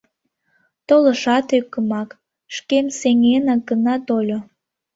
[0.87, 2.09] Толашат ӧкымак,
[2.55, 4.39] шкем сеҥенак гына тольо.